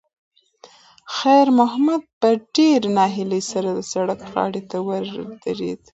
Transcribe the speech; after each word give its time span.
خیر 1.15 1.47
محمد 1.59 2.01
په 2.19 2.29
ډېرې 2.55 2.89
ناهیلۍ 2.97 3.41
سره 3.51 3.69
د 3.73 3.79
سړک 3.91 4.19
غاړې 4.31 4.61
ته 4.69 4.77
ودرېد. 4.87 5.81